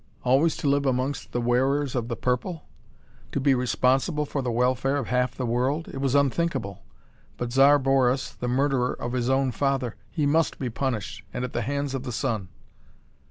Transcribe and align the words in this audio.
Always 0.23 0.57
to 0.57 0.67
live 0.67 0.87
amongst 0.87 1.31
the 1.31 1.39
wearers 1.39 1.93
of 1.93 2.07
the 2.07 2.15
purple? 2.15 2.67
To 3.33 3.39
be 3.39 3.53
responsible 3.53 4.25
for 4.25 4.41
the 4.41 4.49
welfare 4.51 4.97
of 4.97 5.09
half 5.09 5.35
the 5.35 5.45
world? 5.45 5.87
It 5.89 5.99
was 6.01 6.15
unthinkable! 6.15 6.81
But 7.37 7.51
Zar 7.53 7.77
Boris, 7.77 8.31
the 8.31 8.47
murderer 8.47 8.93
of 8.93 9.13
his 9.13 9.29
own 9.29 9.51
father 9.51 9.95
he 10.09 10.25
must 10.25 10.57
be 10.57 10.71
punished, 10.71 11.23
and 11.31 11.43
at 11.45 11.53
the 11.53 11.61
hands 11.61 11.93
of 11.93 12.01
the 12.01 12.11
son! 12.11 12.49